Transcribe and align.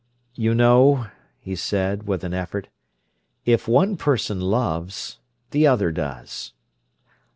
"You 0.33 0.55
know," 0.55 1.05
he 1.37 1.55
said, 1.55 2.07
with 2.07 2.23
an 2.23 2.33
effort, 2.33 2.69
"if 3.45 3.67
one 3.67 3.97
person 3.97 4.39
loves, 4.41 5.19
the 5.51 5.67
other 5.67 5.91
does." 5.91 6.53